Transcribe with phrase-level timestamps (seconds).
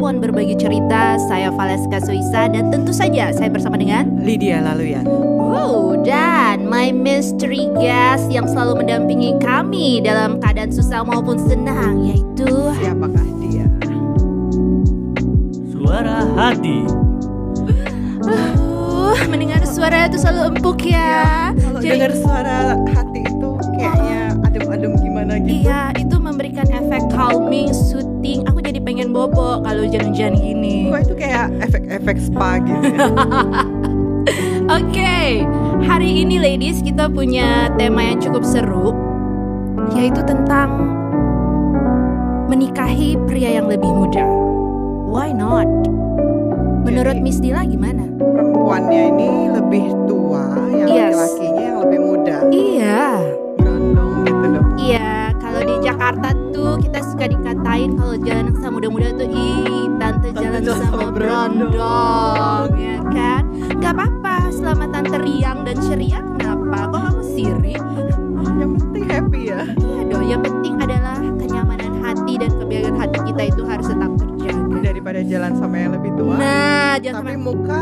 [0.00, 1.20] perempuan berbagi cerita.
[1.28, 5.04] Saya Valeska Suisa dan tentu saja saya bersama dengan Lydia Laluyan.
[5.04, 12.48] Wow, dan my mystery guest yang selalu mendampingi kami dalam keadaan susah maupun senang yaitu
[12.80, 13.68] Siapakah dia?
[15.68, 16.80] Suara hati.
[18.24, 21.52] uh, mendengar suara itu selalu empuk ya.
[21.60, 25.68] Kalau Jadi- dengar suara hati itu kayaknya adem-adem gimana gitu.
[25.68, 28.46] Iya, itu memberikan efek calming, soothing.
[28.46, 30.86] Aku jadi pengen bobo kalau hujan-hujan gini.
[30.86, 33.10] Kok itu kayak efek-efek spa gitu ya?
[34.78, 35.42] Oke,
[35.82, 38.94] hari ini ladies kita punya tema yang cukup seru
[39.98, 40.70] Yaitu tentang
[42.46, 44.22] menikahi pria yang lebih muda
[45.10, 45.66] Why not?
[46.86, 48.06] Menurut Jadi- Miss Dila gimana?
[48.14, 51.18] Perempuannya ini lebih tua, yang Yes.
[55.90, 60.78] Jakarta tuh kita suka dikatain kalau jalan sama muda-muda tuh Ih, tante Tante jalan jalan
[60.86, 63.42] sama sama berondong Ya kan?
[63.82, 66.94] Gak apa-apa, selama tante riang dan ceria kenapa?
[66.94, 67.74] Kok kamu siri?
[68.54, 69.60] Yang penting happy ya.
[69.66, 74.78] Iya dong, yang penting adalah kenyamanan hati dan kebiayaan hati kita itu harus tetap terjaga.
[74.86, 76.34] Daripada jalan sama yang lebih tua.
[76.38, 77.80] Nah, jangan tapi sampai muka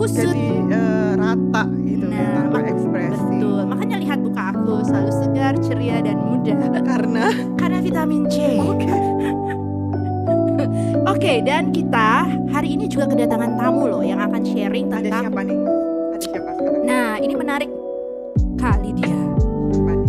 [0.00, 0.24] kusut.
[0.24, 2.48] jadi eh, rata gitu Nah,
[4.72, 7.28] aku selalu segar, ceria dan muda Karena
[7.60, 8.56] karena vitamin C.
[8.56, 8.88] oke.
[11.02, 15.22] Oke, dan kita hari ini juga kedatangan tamu loh yang akan sharing Ada tentang.
[15.28, 15.58] siapa nih?
[16.14, 16.82] Ada siapa sekarang?
[16.86, 17.70] Nah, ini menarik
[18.56, 19.20] kali dia.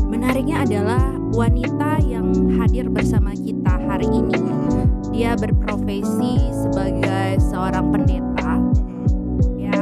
[0.08, 1.04] Menariknya adalah
[1.34, 2.30] wanita yang
[2.62, 4.38] hadir bersama kita hari ini.
[4.38, 8.54] Hmm, Dia berprofesi sebagai seorang pendeta.
[8.58, 9.60] hmm.
[9.60, 9.82] ya.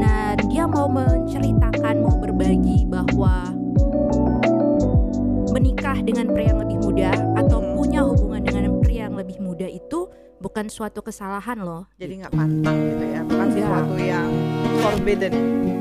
[0.00, 3.53] Nah, dia mau menceritakan, mau berbagi bahwa
[5.54, 7.72] menikah dengan pria yang lebih muda atau Hmm.
[7.74, 11.86] punya hubungan dengan pria yang lebih muda itu bukan suatu kesalahan loh.
[11.94, 13.62] Jadi nggak pantang gitu ya, bukan Enggak.
[13.62, 14.28] sesuatu yang
[14.80, 15.32] forbidden.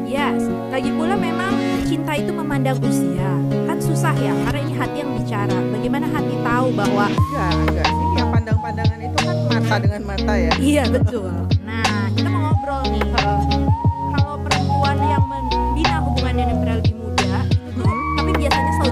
[0.05, 3.31] Yes, lagi pula memang cinta itu memandang usia.
[3.65, 5.57] Kan susah ya, karena ini hati yang bicara.
[5.73, 8.07] Bagaimana hati tahu bahwa Enggak, enggak sih.
[8.13, 10.51] Yang pandang-pandangan itu kan mata dengan mata ya.
[10.61, 11.33] iya betul.
[11.65, 13.03] Nah, kita mau ngobrol nih.
[14.13, 15.72] Kalau perempuan yang membina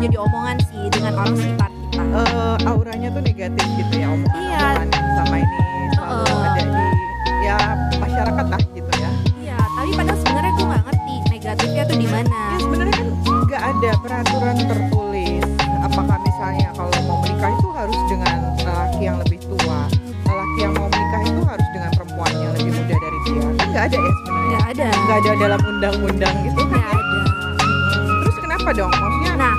[0.01, 2.01] jadi omongan sih dengan orang sekitar kita.
[2.01, 5.05] Eh, auranya tuh negatif gitu ya omongan-omongan Iya.
[5.15, 5.57] sama ini
[5.91, 6.41] selalu Heeh.
[6.41, 6.85] ada di
[7.41, 7.57] ya
[7.97, 9.11] masyarakat lah gitu ya.
[9.39, 12.39] Iya, tapi padahal sebenarnya gue nggak ngerti negatifnya tuh di mana.
[12.41, 13.07] Ya sebenarnya kan
[13.45, 15.43] nggak ada peraturan tertulis.
[15.81, 19.79] Apakah misalnya kalau mau menikah itu harus dengan lelaki yang lebih tua,
[20.23, 23.41] lelaki yang mau menikah itu harus dengan perempuan yang lebih muda dari dia.
[23.41, 24.49] Kan nggak ada ya sebenarnya.
[24.51, 24.87] Nggak ada.
[24.91, 26.69] Nggak ada dalam undang-undang gitu kan.
[26.71, 27.19] Nggak ada.
[28.21, 28.91] Terus kenapa dong?
[28.91, 29.55] Maksudnya Nah,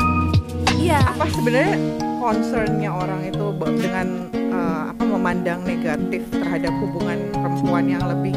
[0.82, 1.00] iya.
[1.04, 1.76] apa sebenarnya
[2.18, 3.46] concernnya orang itu
[3.78, 8.34] dengan eh, apa memandang negatif terhadap hubungan perempuan yang lebih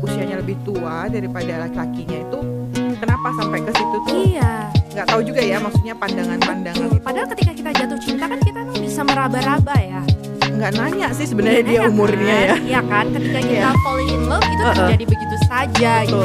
[0.00, 2.38] usianya lebih tua daripada laki-lakinya itu
[2.96, 4.52] kenapa sampai ke situ tuh Iya.
[4.90, 8.76] nggak tahu juga ya maksudnya pandangan-pandangan itu Padahal ketika kita jatuh cinta kan kita tuh
[8.76, 10.02] bisa meraba-raba ya.
[10.50, 12.42] nggak nanya sih sebenarnya dia Nanya umurnya kan?
[12.42, 13.80] ya Iya kan, ketika kita Iya.
[13.80, 14.76] falling in love itu Heeh.
[14.76, 16.20] terjadi begitu saja gitu.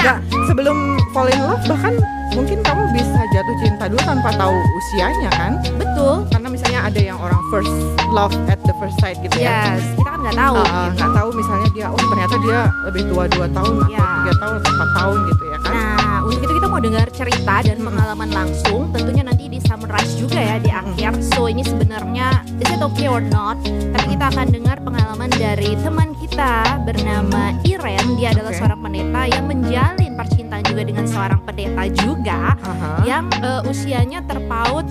[0.00, 0.76] Nggak sebelum
[1.10, 1.94] fall in love bahkan
[2.30, 6.24] mungkin kamu bisa jatuh cinta dulu tanpa tahu usianya kan Betul.
[6.30, 7.74] karena misalnya ada yang orang first
[8.08, 10.54] love at the first sight gitu ya Yes, kita kan nggak tahu.
[10.56, 10.94] Ah, gitu.
[10.96, 13.98] nggak tahu misalnya dia oh ternyata dia lebih tua dua tahun Ya.
[13.98, 17.06] atau tiga tahun atau empat tahun gitu ya kan Nah, untuk itu kita mau dengar
[17.10, 18.80] cerita dan pengalaman langsung.
[18.90, 21.12] Tentunya nanti di summarize juga ya di akhir.
[21.30, 22.26] So ini sebenarnya
[22.58, 23.56] is it okay or not?
[23.64, 26.54] Tapi kita akan dengar pengalaman dari teman kita
[26.86, 28.14] bernama Iren.
[28.14, 28.58] Dia adalah Oke.
[28.62, 32.90] seorang pendeta yang menjalin percintaan juga dengan seorang pendeta juga Aha.
[33.02, 34.86] yang eh, usianya terpaut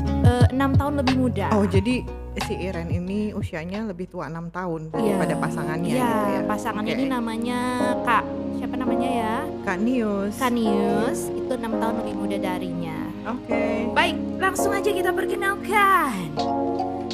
[0.51, 1.47] enam tahun lebih muda.
[1.55, 2.03] oh jadi
[2.43, 5.15] si Iren ini usianya lebih tua enam tahun Iya.
[5.15, 6.91] daripada pasangannya Iya, gitu ya pasangan Oke.
[6.91, 7.59] ini namanya
[8.03, 8.23] Kak.
[8.59, 9.35] Siapa namanya ya?
[9.63, 11.19] Kak Nius Kanius.
[11.31, 12.97] Itu enam tahun lebih muda darinya.
[13.25, 13.63] oke
[13.95, 16.35] Baik, langsung aja kita perkenalkan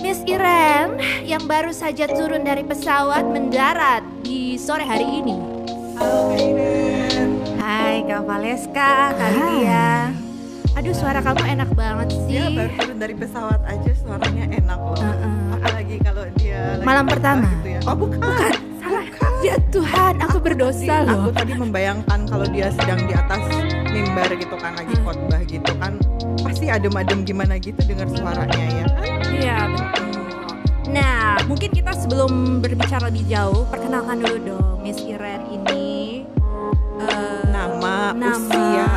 [0.06, 5.34] Miss Iren yang baru saja turun dari pesawat mendarat di sore hari ini.
[5.98, 9.30] Halo Kak Iren Hai Kak Valeska, Kak.
[9.34, 10.13] Lydia
[10.78, 12.38] Aduh suara kamu enak banget sih.
[12.38, 14.94] dia baru turun dari pesawat aja suaranya enak loh.
[14.94, 15.38] Heeh.
[15.57, 17.48] apalagi kalau dia lagi Malam pertama?
[17.50, 17.80] gitu ya.
[17.81, 18.19] oh bukan,
[18.78, 19.06] Salah,
[19.42, 21.34] ya Tuhan aku berdosa Tadi- aku loh.
[21.34, 23.42] tadi membayangkan kalau dia sedang di atas
[23.90, 25.98] mimbar gitu kan lagi khotbah gitu kan
[26.65, 28.85] pasti adem-adem gimana gitu dengar suaranya ya?
[29.38, 30.09] Iya betul.
[30.89, 36.25] Nah mungkin kita sebelum berbicara lebih jauh Perkenalkan dulu dong Miss Iren ini
[37.06, 38.89] eh, nama, nama usia.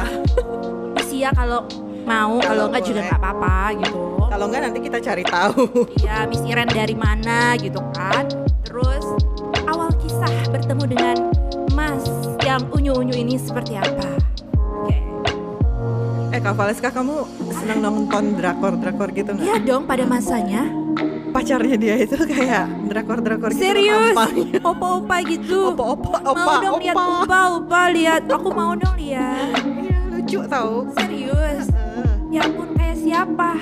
[1.05, 1.69] usia kalau
[2.09, 4.00] mau kalau enggak juga nggak apa-apa gitu.
[4.32, 5.64] Kalau enggak nanti kita cari tahu.
[6.09, 8.32] Ya Miss Iren dari mana gitu kan.
[8.64, 9.05] Terus
[10.49, 11.17] bertemu dengan
[11.73, 12.05] Mas
[12.44, 13.98] yang unyu-unyu ini seperti apa.
[16.49, 17.29] Kak Valeska kamu
[17.61, 19.45] senang nonton drakor-drakor gitu nggak?
[19.45, 20.65] Iya dong pada masanya.
[21.29, 24.17] Pacarnya dia itu kayak drakor-drakor gitu Serius?
[24.65, 25.77] Opa-opa gitu.
[25.77, 27.05] Opa-opa, mau opa, dong lihat opa.
[27.29, 28.23] opa-opa lihat.
[28.33, 29.61] Aku mau dong lihat.
[29.61, 31.69] Iya lucu tau Serius.
[32.33, 33.53] Ya ampun kayak siapa?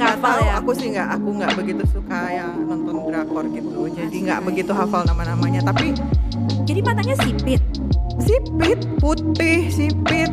[0.00, 0.52] nggak hafal tahu ya?
[0.62, 5.02] aku sih nggak aku nggak begitu suka yang nonton drakor gitu jadi nggak begitu hafal
[5.02, 5.90] nama-namanya tapi
[6.62, 7.58] Jadi matanya sipit.
[8.22, 10.30] sipit putih sipit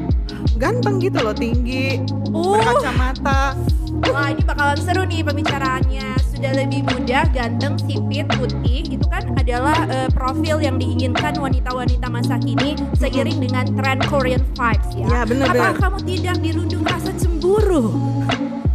[0.55, 2.01] ganteng gitu loh tinggi
[2.35, 2.59] Oh.
[2.59, 3.55] berkacamata
[4.05, 9.87] Wah ini bakalan seru nih pembicaraannya Sudah lebih muda, ganteng, sipit, putih Itu kan adalah
[9.87, 15.47] eh, profil yang diinginkan wanita-wanita masa kini Seiring dengan tren Korean vibes ya Ya, bener,
[15.47, 15.79] Apakah bener.
[15.79, 17.95] kamu tidak dirundung rasa cemburu?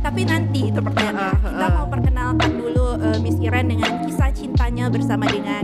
[0.00, 1.72] Tapi nanti itu pertanyaannya Heeh, Kita heeh.
[1.76, 5.62] mau perkenalkan dulu eh, Miss Iren dengan kisah cintanya bersama dengan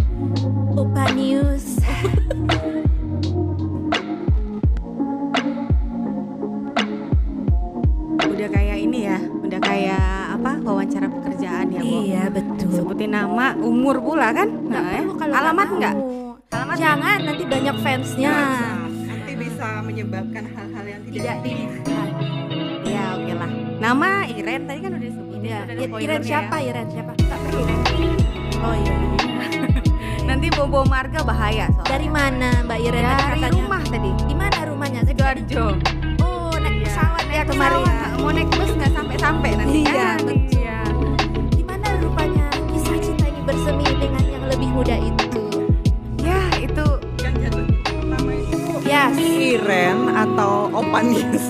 [13.87, 14.99] umur pula kan Nggak Nah, ya.
[14.99, 15.94] perlu kalau alamat nggak
[16.49, 18.35] alamat Jangan nanti banyak fansnya
[19.06, 22.06] nanti bisa menyebabkan hal-hal yang Tidak tidak diinginkan
[22.83, 26.56] ya oke lah nama Iren tadi kan udah disebut Iya, Udah ada Iren siapa?
[26.56, 26.67] ya.
[26.67, 27.12] Iren siapa?
[27.23, 27.62] Tak perlu.
[28.59, 28.94] Oh iya.
[30.29, 33.62] nanti bobo marga bahaya soalnya Dari mana Mbak Iren dari katanya?
[33.62, 35.00] rumah tadi Di mana rumahnya?
[35.05, 35.65] Sidoarjo
[36.19, 37.82] Oh, naik pesawat ya naik kemarin.
[38.19, 40.37] mau naik bus nggak sampai sampai nanti Iya, kan betul.
[44.76, 45.40] Muda itu?
[46.20, 46.87] ya itu
[47.25, 49.17] yang jatuh pertama itu Yes.
[49.17, 51.45] Iren atau Opanius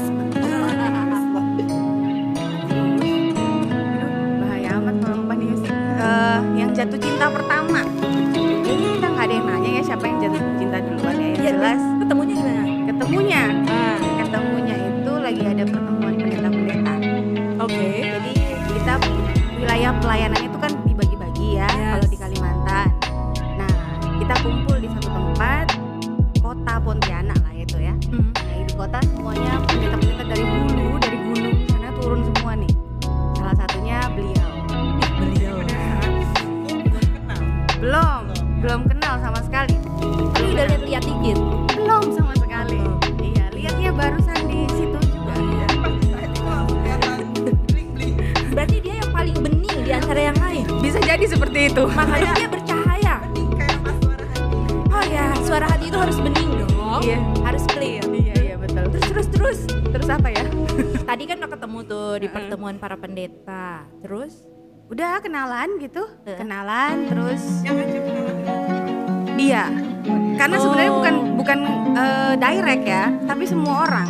[72.56, 74.08] direct ya tapi semua orang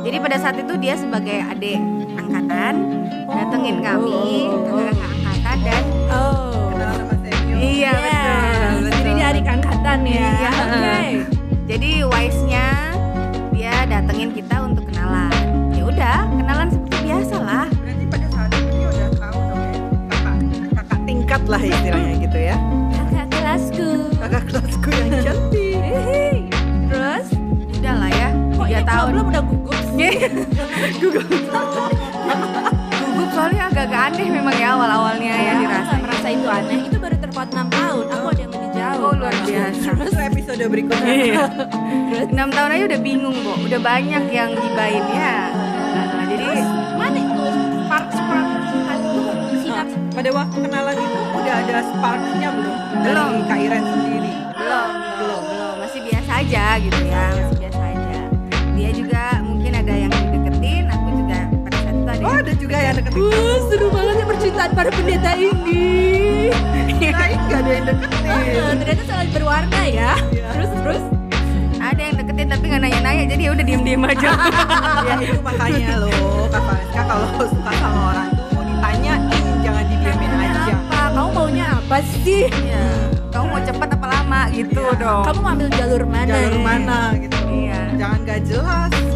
[0.00, 1.78] jadi pada saat itu dia sebagai adik
[2.14, 2.74] angkatan
[3.24, 4.78] datengin kami Oh.
[4.84, 6.70] kakak angkatan dan oh.
[7.54, 8.02] iya Yes.
[8.04, 8.90] betul, betul.
[8.92, 10.14] Jadi dia adik angkatan ya.
[10.14, 10.50] Iya.
[10.52, 10.98] Oke.
[11.64, 12.66] jadi wise nya
[13.50, 15.32] dia datengin kita untuk kenalan
[15.72, 19.78] ya udah kenalan seperti biasa lah berarti pada saat itu dia udah tahu dong ya
[20.08, 20.36] kakak
[20.76, 22.56] kakak tingkat lah istilahnya gitu ya
[22.92, 23.88] Kakak kelasku.
[24.18, 25.41] kakak kelasku yang cantik
[28.92, 29.08] tahun.
[29.16, 30.12] Belum udah gugup sih?
[31.02, 31.26] gugup.
[33.32, 35.54] Soalnya agak-agak aneh memang ya awal-awalnya ya.
[35.56, 35.94] Dirasa.
[36.04, 36.78] merasa itu aneh.
[36.84, 38.04] Itu baru terpaut 6 tahun.
[38.12, 39.00] Aku ada yang lebih jauh.
[39.02, 39.88] Oh, luar biasa.
[39.96, 41.12] terus episode berikutnya.
[41.12, 41.44] Iya.
[42.28, 45.36] enam tahun aja udah bingung kok udah banyak yang gibain ya.
[45.96, 46.44] Nah, jadi
[46.92, 47.44] Mana itu
[47.88, 48.46] spark spark
[49.64, 52.76] sinar pada waktu kenalan itu udah ada sparknya belum?
[53.00, 53.32] Belum.
[53.48, 54.32] Iren sendiri?
[54.60, 55.74] Belum belum belum.
[55.80, 57.51] Masih biasa aja gitu ya
[64.62, 65.84] ya percintaan para pendeta ini.
[67.02, 70.12] gak ada yang deketin ternyata sangat berwarna ya.
[70.30, 70.48] Iya.
[70.54, 71.02] Terus terus
[71.82, 74.30] ada yang deketin tapi nggak nanya-nanya jadi ya udah diem-diem aja
[75.08, 79.22] ya itu makanya loh Kak Valeska kalau suka sama orang tuh ditanyain
[79.60, 81.00] jangan didiemin aja Apa?
[81.10, 82.46] Kamu maunya apa sih?
[82.62, 82.86] ya
[83.28, 84.94] kamu mau cepet apa lama gitu Iya.
[84.94, 86.30] dong Kamu mau ambil jalur mana?
[86.30, 87.80] jalur mana gitu Iya.
[87.98, 89.11] jangan gak jelas ya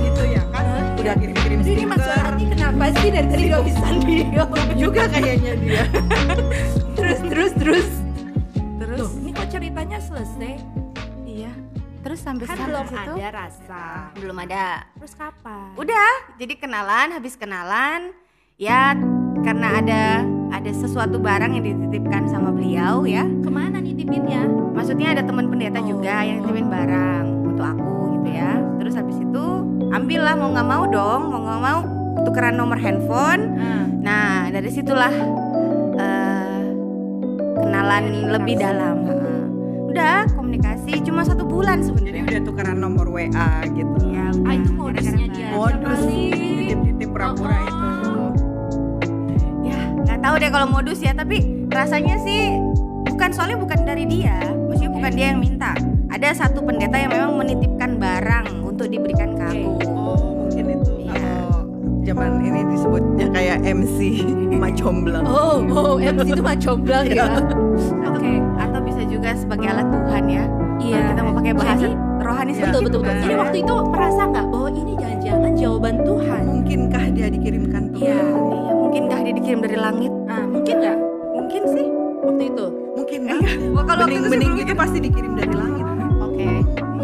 [1.07, 3.87] udah kirim-kirim Jadi stiker Suarati kenapa sih dari tadi gak bisa
[4.75, 5.85] juga kayaknya dia
[6.99, 7.89] terus terus terus.
[8.77, 10.53] terus Loh, ini kok ceritanya selesai?
[11.25, 11.53] iya
[12.01, 13.83] terus sampai Kan belum situ, ada rasa.
[14.15, 14.65] belum ada
[14.97, 15.75] Terus kapan?
[15.75, 18.15] Udah, jadi kenalan, habis kenalan,
[18.57, 18.95] ya
[19.43, 20.03] karena ada
[20.49, 23.27] ada sesuatu barang yang dititipkan sama beliau ya.
[23.41, 24.47] Ke mana nitipinnya?
[24.73, 25.87] Maksudnya ada teman pendeta Oh.
[25.89, 28.55] juga yang nitipin barang untuk aku gitu ya.
[28.77, 29.45] Terus habis itu
[29.89, 31.81] ambillah mau nggak mau dong, mau nggak mau
[32.23, 33.55] tukeran nomor handphone.
[33.55, 35.11] Nah, Nah dari situlah
[35.97, 36.63] eh,
[37.57, 38.33] kenalan Komunikasi.
[38.33, 38.97] lebih dalam.
[39.05, 39.43] Heeh.
[39.87, 42.23] Udah komunikasi cuma satu bulan Jadi sebenarnya.
[42.29, 43.27] udah tukeran nomor WA
[43.67, 43.97] gitu.
[44.07, 45.49] Ya, ah, itu modusnya dia.
[45.51, 47.65] Modus titip-titip pura-pura Oh.
[47.65, 47.89] itu.
[49.65, 51.37] Ya nggak tahu deh kalau modus ya, tapi
[51.69, 52.55] rasanya sih
[53.07, 55.73] bukan soalnya bukan dari dia, maksudnya bukan dia yang minta.
[56.07, 59.71] Ada satu pendeta yang memang menitipkan barang untuk diberikan ke aku.
[59.89, 61.17] Oh, mungkin itu Iya.
[61.17, 61.65] kalau
[62.05, 63.99] zaman ini disebutnya kayak MC
[64.63, 65.25] macomblang.
[65.25, 67.25] Oh, oh, MC itu mah comblang ya.
[67.27, 67.57] Atau,
[68.13, 68.33] Oke.
[68.55, 70.45] atau bisa juga sebagai alat Tuhan ya.
[70.77, 70.93] Iya.
[70.95, 72.63] Kalau kita mau pakai bahasa Jadi- rohani Iya.
[72.63, 73.09] Betul, itu betul, betul.
[73.09, 73.17] kan.
[73.25, 76.43] Jadi waktu itu merasa nggak bahwa ini jangan-jangan jawaban Tuhan?
[76.47, 78.05] Mungkinkah dia dikirimkan Tuhan?
[78.05, 78.21] Iya.
[78.21, 80.13] Iya, mungkinkah dia dikirim dari langit?
[80.27, 80.97] Nah, mungkin nggak
[81.33, 81.87] Mungkin sih.
[82.21, 82.67] waktu itu?
[82.93, 83.31] Mungkin Iya.
[83.33, 83.41] kan?
[83.73, 84.77] Wah, kalau waktu itu gitu mikir.
[84.77, 85.86] pasti dikirim dari langit.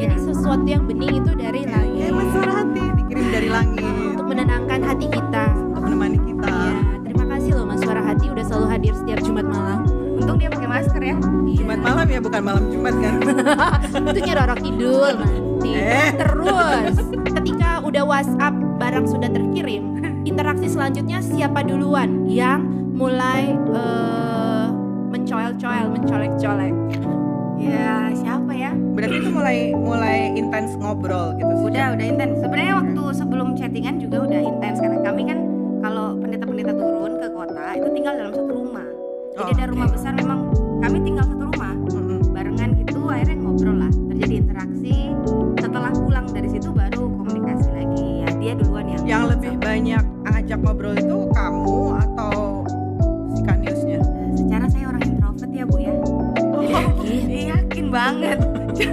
[0.03, 4.27] Jadi sesuatu yang bening itu dari langit Kayak mas suara hati dikirim dari langit untuk
[4.35, 5.45] menenangkan hati kita.
[5.55, 6.51] untuk menemani kita.
[6.51, 6.75] Iya,
[7.07, 9.79] terima kasih loh Mas Suara Hati udah selalu hadir setiap Jumat malam.
[10.19, 11.17] Untung dia pakai masker ya.
[11.55, 13.15] Jumat malam ya bukan malam Jumat kan?
[14.11, 15.71] Itu nyerorok kidul nanti.
[15.79, 16.11] Eh.
[16.19, 16.97] Terus
[17.31, 22.67] ketika udah WhatsApp barang sudah terkirim, interaksi selanjutnya siapa duluan yang
[22.99, 24.67] mulai eh,
[25.15, 26.75] mencoel-coel, mencolek-colek?
[27.63, 28.71] Ya, siapa ya?
[28.75, 31.65] Berarti itu mulai mulai intens ngobrol gitu sih.
[31.71, 32.35] Udah, udah intens.
[32.43, 35.39] Sebenarnya waktu sebelum chattingan juga udah intens karena kami kan
[35.81, 38.87] kalau pendeta-pendeta turun ke kota itu tinggal dalam satu rumah.
[39.33, 39.95] Jadi Oh, ada rumah oke.
[39.97, 40.41] besar memang
[40.79, 42.21] kami tinggal satu rumah Mm-mm.
[42.31, 44.97] barengan gitu akhirnya ngobrol lah terjadi interaksi
[45.57, 50.59] setelah pulang dari situ baru komunikasi lagi ya dia duluan yang Yang lebih banyak ngajak
[50.61, 51.17] ngobrol itu
[57.93, 58.39] banget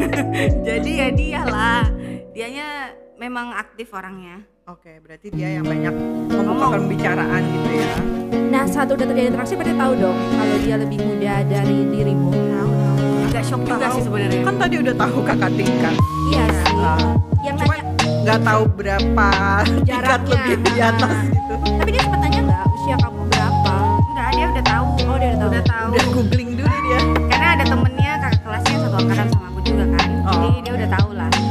[0.67, 1.83] jadi ya dia lah
[2.29, 2.67] dianya
[3.15, 5.89] memang aktif orangnya Oke, berarti dia yang banyak
[6.29, 7.89] membuka pembicaraan gitu ya.
[8.53, 12.29] Nah saat udah terjadi interaksi berarti tahu dong kalau dia lebih muda dari dirimu.
[12.29, 15.95] tahu tahu agak shock juga sih sebenarnya Kan tadi udah tahu kakak tingkat.
[16.29, 16.75] Iya sih.
[16.77, 17.01] Ah,
[17.41, 17.83] Yang Cuma nanya,
[18.21, 19.27] nggak tahu berapa
[19.81, 21.53] tingkat lebih di atas gitu.
[21.73, 23.73] tapi dia sempat tanya nggak usia kamu berapa?
[24.05, 25.49] enggak dia udah tahu Oh dia udah tahu.
[25.49, 26.48] udah tahu Udah googling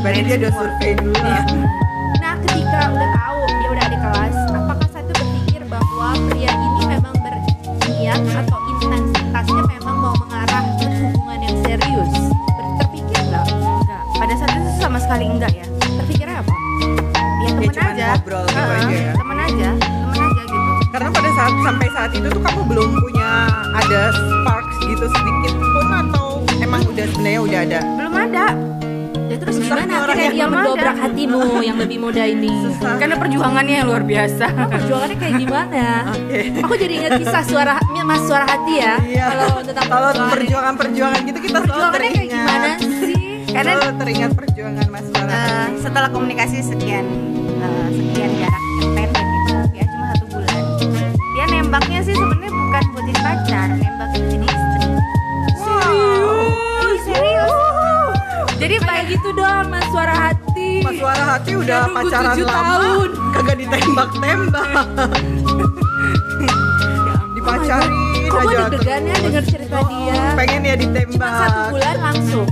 [0.09, 1.45] Berarti dia udah survei dulu lah.
[2.17, 6.83] Nah ketika udah tahu dia udah di kelas, apakah saya tuh berpikir bahwa pria ini
[6.89, 12.13] memang berniat atau intensitasnya memang mau mengarah ke hubungan yang serius?
[12.81, 13.45] Terpikir nggak?
[13.53, 15.67] enggak pada saat itu sama sekali enggak ya
[16.01, 16.53] Terpikirnya apa?
[16.57, 19.13] ya temen cuman aja ngobrol gitu Heeh, aja ya.
[19.13, 23.31] temen aja temen aja gitu Karena pada saat sampai saat itu tuh kamu belum punya
[23.77, 26.27] ada sparks gitu sedikit pun atau
[26.65, 27.81] emang udah sebenarnya udah ada.
[28.01, 28.47] belum ada
[28.81, 28.88] Ya
[29.39, 31.03] terus Susah gimana akhirnya yang dia mendobrak ada.
[31.05, 32.53] hatimu yang lebih muda ini?
[32.65, 32.95] Susah.
[32.97, 35.85] karena perjuangannya yang luar biasa Perjuangannya kayak gimana?
[36.11, 36.39] Oke.
[36.59, 38.95] Aku jadi ingat kisah suara Mas suara hati ya.
[39.01, 39.25] Iya.
[39.29, 42.39] Kalau tentang Kalau perjuangan perjuangan-perjuangan gitu kita selalu perjuangannya kayak teringat.
[42.39, 43.17] gimana sih?
[43.49, 45.33] Karena- Selalu teringat perjuangan Mas Farah.
[45.35, 47.05] Eh, setelah komunikasi sekian
[47.59, 50.63] eh, sekian jarak yang pendek gitu ya cuma satu bulan
[51.29, 54.48] dia nembaknya sih sebenarnya bukan jadi pacar nembaknya jadi
[59.09, 60.71] gitu dong Mas suara hati.
[60.85, 63.09] Mas Suara Hati udah nunggu pacaran lama, tahun.
[63.33, 64.69] kagak ditembak-tembak.
[67.35, 67.93] Dipacarin
[68.29, 68.59] Kok gue aja.
[68.69, 70.21] deg-degan ya denger cerita dia.
[70.35, 71.15] Pengen ya ditembak.
[71.17, 72.47] Cuma satu bulan langsung.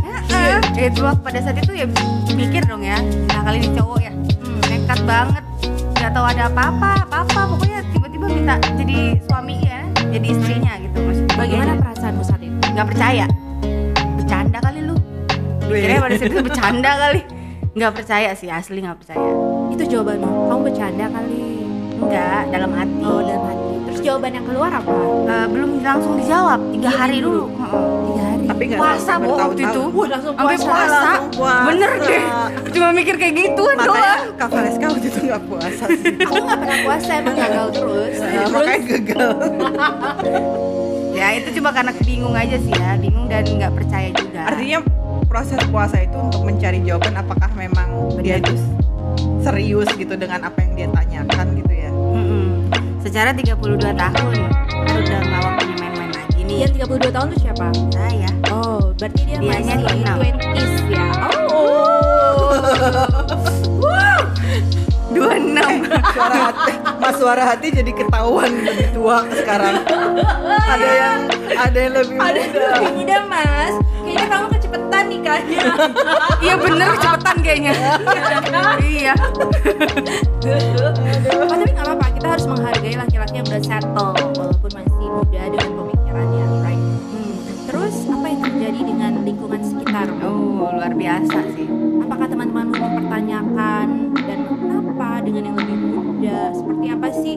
[0.76, 1.86] Eh, itu waktu pada saat itu ya
[2.30, 5.44] mikir dong ya nah kali ini cowok ya hmm, nekat banget
[5.96, 9.80] nggak tahu ada apa-apa apa-apa pokoknya tiba-tiba minta jadi suami ya
[10.12, 12.52] jadi istrinya gitu maksudnya Bagaimana perasaanmu saat itu?
[12.68, 13.26] nggak percaya
[15.66, 15.80] Wih.
[15.82, 17.20] kira pada saat itu bercanda kali
[17.73, 19.20] nggak percaya sih asli nggak percaya
[19.68, 20.28] Itu jawabanmu.
[20.46, 21.42] Kamu bercanda kali.
[21.96, 23.64] enggak dalam hati Oh dalam hati.
[23.87, 24.92] Terus jawaban yang keluar apa?
[25.26, 27.44] Eh, belum langsung dijawab tiga Iya, hari dulu.
[27.44, 27.85] dulu Heeh.
[28.06, 28.44] Tiga hari.
[28.46, 30.64] Tapi nggak puasa bu waktu itu Wah, langsung sampai puasa.
[30.64, 31.64] puasa Langsung puasa.
[31.66, 32.25] bener deh
[32.70, 36.12] cuma mikir kayak gituan Makanya doang Kak Valeska waktu itu nggak puasa sih.
[36.25, 38.14] Aku nggak pernah puasa emang gagal terus.
[38.16, 39.30] Terus makanya gagal.
[41.18, 44.78] ya itu cuma karena bingung aja sih ya bingung dan nggak percaya juga Artinya
[45.26, 48.54] proses puasa itu untuk mencari jawaban apakah memang dia itu
[49.42, 51.90] serius gitu dengan apa yang dia tanyakan gitu ya.
[51.90, 52.47] Mm-mm.
[52.99, 54.35] secara 32 tahun
[54.75, 57.66] kan udah nggak waktunya main-main lagi nih yang 32 tahun tuh siapa?
[57.92, 60.16] saya Oh, berarti dia Dianya masih 26.
[60.16, 61.06] 20s ya.
[61.52, 62.54] Oh.
[65.12, 69.80] 26 suara hati mas suara hati jadi ketahuan lebih tua sekarang
[70.47, 71.18] ada yang
[71.56, 73.75] ada yang lebih Ada muda lebih muda mas
[74.06, 75.61] Kayaknya kamu kecepatan nikahnya.
[76.45, 77.73] Iya bener kecepatan kayaknya.
[78.78, 79.14] Iya
[81.35, 85.71] Oh tapi nggak apa-apa Kita harus menghargai laki-laki yang udah settle Walaupun masih muda dengan
[85.75, 86.83] pemikirannya right?
[87.09, 87.35] Hmm.
[87.66, 90.06] Terus apa yang terjadi dengan lingkungan sekitar?
[90.21, 91.66] Oh luar biasa sih.
[91.99, 96.38] Apakah teman-teman mempertanyakan Dan kenapa dengan yang lebih muda?
[96.52, 97.37] Seperti apa sih?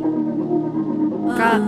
[1.31, 1.63] Ka-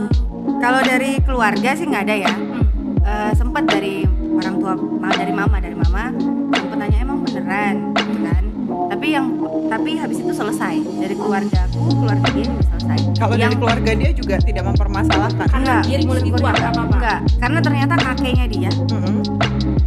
[0.59, 2.33] Kalau dari keluarga sih nggak ada ya.
[2.33, 2.59] Hmm,
[3.01, 4.05] Eh, Sempet dari
[4.41, 4.73] orang tua
[5.13, 6.03] dari mama dari mama
[6.51, 7.75] sempet nanya emang beneran?
[7.93, 8.43] Gitu kan.
[8.91, 9.25] Tapi yang
[9.67, 10.75] tapi habis itu selesai.
[10.99, 12.97] Dari keluargaku keluarga dia juga selesai.
[13.15, 15.47] Kalau yang dari keluarga dia juga tidak mempermasalahkan?
[15.47, 16.95] Karena dirimu lebih tua nggak apa-apa?
[16.97, 17.19] Enggak.
[17.39, 19.15] Karena ternyata kakeknya dia Mm-mm.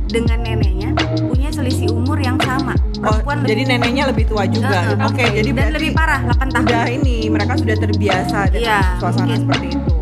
[0.09, 0.91] dengan neneknya
[1.27, 2.75] punya selisih umur yang sama.
[3.05, 4.95] Oh, perempuan jadi neneknya lebih tua juga?
[4.95, 6.65] Eh, oke jadi dan lebih parah 8 tahun.
[6.65, 9.41] udah ini mereka sudah terbiasa dengan Iya, suasana mungkin.
[9.45, 9.93] seperti itu.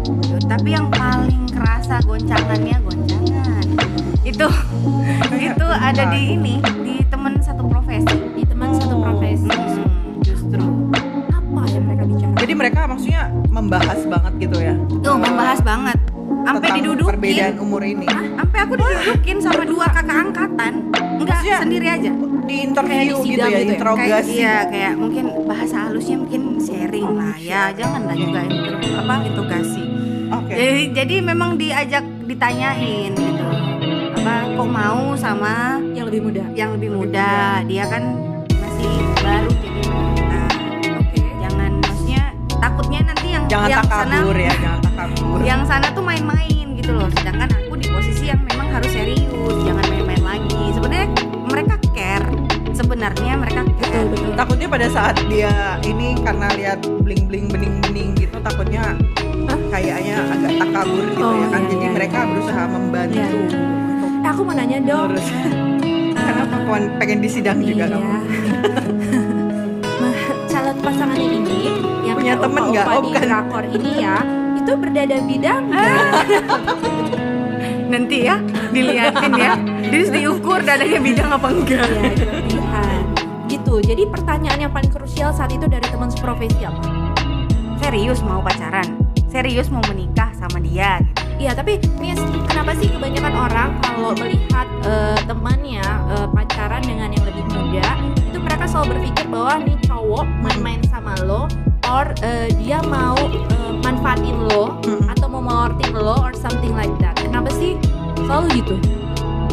[0.46, 2.91] Tapi yang paling kerasa goncangannya goncangan
[4.32, 4.48] itu
[5.52, 8.16] itu ada di ini di teman satu profesi.
[8.32, 9.48] Di teman satu profesi.
[9.48, 10.62] Hmm, justru.
[11.28, 12.38] Apa yang mereka bicarakan?
[12.40, 14.74] Jadi mereka maksudnya membahas banget gitu ya?
[15.00, 15.98] Tuh membahas banget.
[16.42, 17.06] Sampai didudukin.
[17.14, 18.06] perbedaan umur ini.
[18.08, 18.24] Hah?
[18.42, 20.72] sampai aku didudukin sama dua kakak angkatan.
[21.16, 22.10] Enggak Maksudnya, sendiri aja.
[22.42, 23.70] di interview Kayak di gitu ya gitu ya?
[23.70, 24.10] interogasi.
[24.10, 27.70] kayak iya kayak mungkin bahasa halusnya mungkin sharing lah ya.
[27.70, 29.82] jangan lah juga inter, apa interogasi.
[30.32, 30.52] Oke.
[30.52, 33.46] Jadi jadi memang diajak ditanyain gitu
[34.22, 36.44] apa kok mau sama Yang lebih muda?
[36.54, 37.30] yang lebih muda.
[37.66, 38.02] dia kan
[38.48, 40.40] masih baru jadi wanita.
[40.94, 41.18] Oke.
[41.42, 42.22] Jangan maksudnya
[42.56, 45.38] takutnya nanti yang jangan yang takabur sana ya jangan takabur.
[45.50, 47.08] Yang sana tuh main-main gitu loh.
[47.18, 49.56] Sedangkan aku di posisi yang memang harus serius.
[49.66, 50.62] Jangan main-main lagi.
[50.70, 51.08] Sebenarnya
[51.42, 52.28] mereka care.
[52.70, 53.90] Sebenarnya mereka care.
[53.90, 54.30] Betul betul.
[54.38, 55.50] Takutnya pada saat dia
[55.82, 58.94] ini karena lihat bling bling bening bening gitu takutnya
[59.68, 61.60] kayaknya agak takabur gitu Oh, ya kan.
[61.60, 61.90] iya, jadi iya.
[61.90, 63.18] mereka berusaha membantu.
[63.18, 63.81] Iya.
[64.22, 65.18] Aku mau nanya dong.
[66.14, 67.94] Karena perempuan pengen disidang juga iya.
[67.98, 68.12] kamu.
[70.02, 70.18] Nah,
[70.50, 71.70] calon pasangan ini
[72.02, 72.86] yang Punya temen nggak?
[72.90, 73.22] Oh, bukan.
[73.22, 74.18] drakor ini ya
[74.58, 75.62] itu berdada bidang.
[75.70, 76.10] Nggak?
[77.92, 78.36] nanti ya
[78.72, 79.52] diliatin ya.
[79.92, 81.86] Terus diukur dadanya bidang apa enggak?
[81.86, 83.02] Ya berlebihan
[83.52, 83.74] gitu.
[83.84, 86.82] Jadi pertanyaan yang paling krusial saat itu dari teman seprofesi apa?
[87.84, 88.86] Serius mau pacaran?
[89.28, 91.21] Serius mau menikah sama dia gitu.
[91.42, 95.82] Iya tapi Nis, kenapa sih kebanyakan orang kalau melihat eh, temannya
[96.14, 97.98] eh, pacaran dengan yang lebih muda
[98.30, 101.50] itu mereka selalu berpikir bahwa nih cowok main-main sama lo
[101.90, 105.10] or eh, dia mau eh, manfaatin lo Mm.
[105.10, 107.18] atau mau melorting lo or something like that.
[107.18, 107.74] Kenapa sih
[108.22, 108.74] selalu gitu?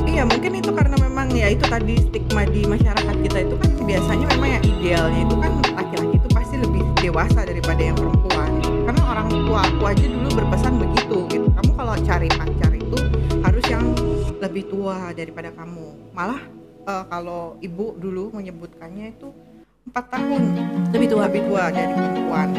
[0.05, 4.25] iya mungkin itu karena memang ya itu tadi stigma di masyarakat kita itu kan biasanya
[4.35, 8.51] memang yang idealnya itu kan laki-laki itu pasti lebih dewasa daripada yang perempuan
[9.09, 11.47] orang tua aku aja dulu berpesan begitu gitu.
[11.57, 12.97] Kamu kalau cari pacar itu
[13.41, 13.85] harus yang
[14.37, 16.13] lebih tua daripada kamu.
[16.13, 16.41] Malah
[16.85, 19.33] eh, kalau ibu dulu menyebutkannya itu
[19.89, 20.41] empat tahun.
[20.93, 21.21] Lebih tua.
[21.25, 22.49] lebih tua dari perempuan.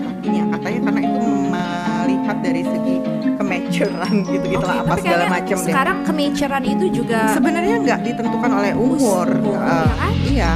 [0.00, 1.20] Lakinya katanya karena itu
[1.52, 2.96] melihat dari segi
[3.40, 5.68] kematuran gitu gitu lah Oke, apa segala macam deh.
[5.68, 10.12] Sekarang kematuran itu juga sebenarnya nggak ditentukan oleh umur, Umur, ya kan?
[10.24, 10.52] iya.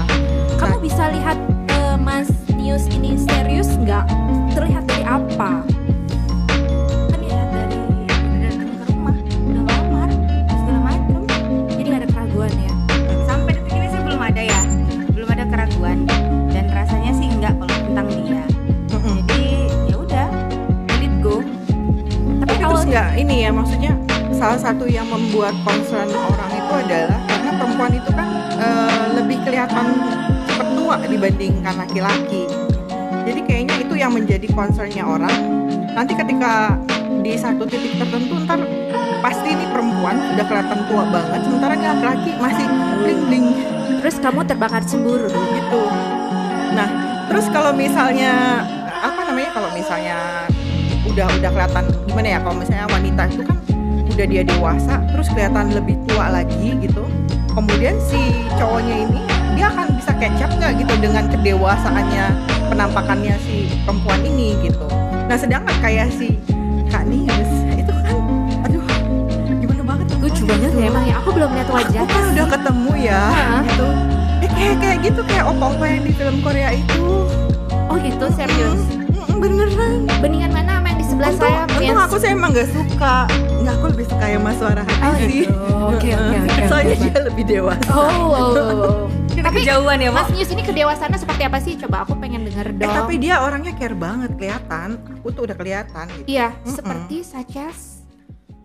[0.56, 1.36] Kamu bisa lihat
[1.72, 4.04] eh, Mas Nius ini serius nggak?
[5.34, 5.66] Apa?
[7.26, 7.74] dari
[8.06, 10.08] udah datang ke rumah udah lamar
[10.46, 11.22] segala macam
[11.74, 12.50] Jadi nggak ada keraguan
[13.26, 14.60] sampai detik ini sih belum ada ya.
[15.10, 15.98] Belum ada keraguan.
[16.54, 18.46] Dan rasanya sih enggak kalau tentang dia.
[18.94, 19.16] Mm-mm.
[19.26, 19.42] jadi
[19.90, 20.28] ya udah
[20.86, 21.42] let it go.
[21.42, 23.92] Tapi Tapi kalau terus nggak ini ya maksudnya
[24.38, 29.86] salah satu yang membuat concern orang itu adalah karena perempuan itu kan eh, lebih kelihatan
[30.78, 32.46] tua dibandingkan laki-laki.
[33.24, 33.63] Jadi itu
[34.04, 35.32] yang menjadi concernnya orang
[35.96, 36.76] nanti ketika
[37.24, 38.60] di satu titik tertentu ntar
[39.24, 42.66] pasti ini perempuan udah kelihatan tua banget sementara ini laki-laki masih
[43.00, 43.46] bling bling
[44.04, 45.82] terus kamu terbakar cemburu gitu.
[46.76, 46.88] Nah,
[47.32, 48.60] terus kalau misalnya
[49.00, 50.44] apa namanya kalau misalnya
[51.08, 53.58] udah udah kelihatan gimana ya kalau misalnya wanita itu kan
[54.12, 57.00] udah dia dewasa terus kelihatan lebih tua lagi gitu.
[57.56, 58.20] Kemudian si
[58.60, 59.33] cowoknya ini
[60.04, 62.24] bisa up nggak gitu dengan kedewasaannya
[62.68, 64.84] penampakannya si perempuan ini gitu.
[65.24, 66.36] Nah, sedangkan kayak si
[66.92, 68.16] Kak Nius itu kan
[68.62, 68.84] aduh
[69.56, 72.46] gimana banget tuh lucu banget ya emang ya aku belum lihat wajah Aku kan udah
[72.46, 73.60] ketemu ya Hah?
[73.64, 73.86] gitu.
[74.38, 77.04] Eh, kayak kayak gitu kayak opa-opa yang di film Korea itu.
[77.84, 78.82] oh gitu serius
[79.24, 79.92] Mm, beneran.
[80.20, 83.16] beningan mana sama yang di sebelah Untung, saya untung aku saya emang gak suka.
[83.58, 85.26] Nggak aku lebih suka yang Mas Suara Hati Oh, sih.
[85.42, 85.54] gitu.
[85.90, 87.90] Oke, oke, oke, Soalnya dia lebih dewasa.
[87.90, 88.42] oh, oh, oh.
[88.46, 89.13] Dia kita
[89.54, 90.34] Tapi, kejauhan ya, Mas Mas.
[90.34, 91.78] News ini kedewasaannya seperti apa sih?
[91.78, 92.90] Coba aku pengen denger Eh, dong.
[92.92, 94.98] tapi dia orangnya care banget kelihatan.
[95.14, 96.26] Aku tuh udah kelihatan gitu.
[96.28, 96.74] Iya, Mm-mm.
[96.74, 97.80] seperti such as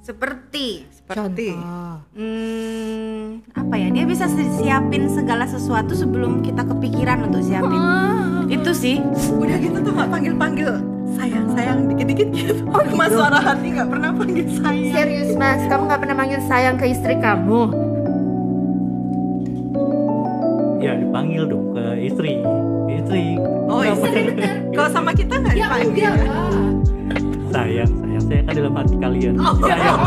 [0.01, 2.01] Seperti Seperti Contoh.
[2.15, 3.87] hmm, apa ya?
[3.91, 7.77] Dia bisa si- siapin segala sesuatu sebelum kita kepikiran untuk siapin.
[7.77, 8.41] Ah.
[8.47, 8.97] Itu sih.
[9.29, 10.71] udah gitu tuh nggak panggil panggil
[11.11, 12.53] sayang sayang dikit dikit gitu.
[12.73, 14.89] Oh, Mas suara hati nggak pernah panggil sayang.
[14.91, 17.61] Serius mas, kamu nggak pernah manggil sayang ke istri kamu?
[20.79, 22.39] Ya dipanggil dong ke istri.
[22.89, 23.37] Istri.
[23.67, 24.05] Oh Kenapa?
[24.07, 24.49] iya.
[24.71, 26.09] Kalau sama kita nggak Ya dipanggil.
[26.09, 26.25] lah.
[27.49, 29.33] Sayang, sayang saya kan dalam hati kalian.
[29.35, 29.99] Oh, Sayang.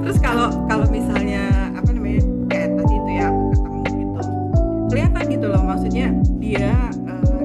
[0.00, 4.20] Terus kalau kalau misalnya apa namanya kayak tadi itu ya aku ketemu gitu,
[4.90, 6.06] kelihatan gitu loh maksudnya
[6.38, 6.70] dia
[7.06, 7.42] eh,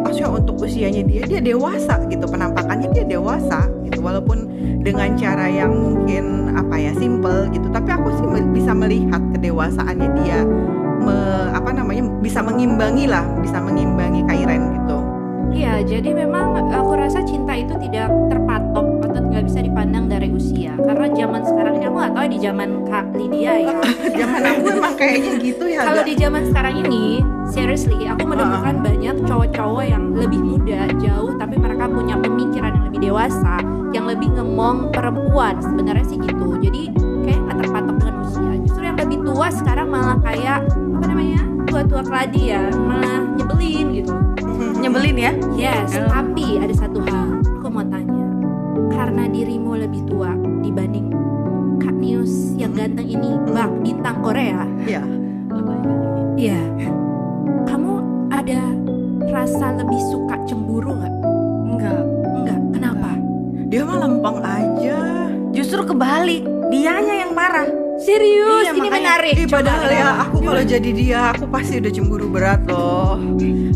[0.00, 4.47] maksudnya untuk usianya dia dia dewasa gitu penampakannya dia dewasa gitu walaupun
[4.78, 10.42] dengan cara yang mungkin apa ya simple gitu tapi aku sih bisa melihat kedewasaannya dia
[10.98, 14.98] me- apa namanya bisa mengimbangi lah bisa mengimbangi Kairen gitu
[15.48, 20.76] Iya, jadi memang aku rasa cinta itu tidak terpatok atau nggak bisa dipandang dari usia.
[20.76, 23.74] Karena zaman sekarang ini aku nggak tahu di zaman Kak Lydia ya.
[24.22, 29.16] zaman aku emang kayaknya gitu ya Kalau di zaman sekarang ini, seriously, aku menemukan banyak
[29.24, 33.54] cowok-cowok yang lebih muda, jauh, tapi mereka punya pemikiran yang lebih dewasa,
[33.90, 35.56] yang lebih ngemong perempuan.
[35.58, 36.46] Sebenarnya sih gitu.
[36.60, 36.92] Jadi
[37.24, 38.52] kayak nggak terpatok dengan usia.
[38.64, 44.14] Justru yang lebih tua sekarang malah kayak apa namanya tua-tua keladi ya, malah nyebelin gitu.
[44.82, 45.32] Nyebelin ya.
[45.54, 46.06] Yes, Oh.
[46.08, 48.16] tapi ada satu hal, aku mau tanya.
[48.88, 51.10] Karena dirimu lebih tua dibanding
[51.78, 54.66] Kak News yang ganteng ini, bak bintang Korea.
[54.86, 55.02] Iya.
[56.38, 56.60] Iya.
[56.78, 56.97] Kamu
[58.48, 58.64] ada
[59.28, 61.14] rasa lebih suka cemburu nggak?
[61.68, 62.00] Enggak.
[62.24, 62.60] Enggak.
[62.72, 63.10] Kenapa?
[63.68, 64.98] dia mah lempeng aja
[65.50, 66.40] Justru kebalik.
[66.68, 67.68] Dianya yang parah.
[67.98, 69.34] Serius, Iya, ini makanya- menarik.
[69.42, 73.18] Coba padahal ya aku kalau jadi dia aku pasti udah cemburu berat loh.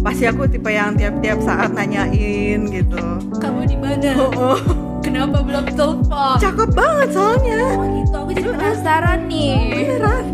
[0.01, 3.03] Pasti aku tipe yang tiap-tiap saat nanyain gitu.
[3.35, 4.11] kamu di mana?
[4.33, 4.57] Oh,
[5.03, 6.37] Kenapa belum telepon?
[6.39, 7.61] cakep banget soalnya.
[7.75, 9.55] Oh gitu, aku jadi penasaran nih.
[9.69, 10.25] Beneran.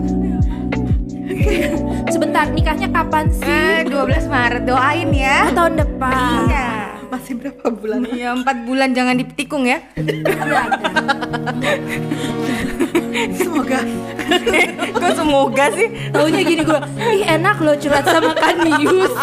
[2.14, 3.44] Sebentar, nikahnya kapan sih?
[3.46, 5.48] Eh, 12 Maret doain ya.
[5.48, 6.48] Oh, tahun depan.
[6.48, 6.68] Iya.
[7.08, 8.04] Masih berapa bulan?
[8.04, 9.80] Iya, 4 bulan jangan dipetikung ya.
[13.32, 13.80] Semoga.
[15.00, 15.88] Kok semoga sih?
[16.12, 19.12] Taunya gini gue, ih enak loh curhat sama Kanius.